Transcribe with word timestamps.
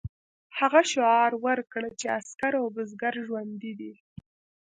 هغه 0.59 0.81
شعار 0.91 1.31
ورکړ 1.45 1.83
چې 1.99 2.05
عسکر 2.17 2.53
او 2.61 2.65
بزګر 2.75 3.13
ژوندي 3.25 3.73
دي. 3.79 3.93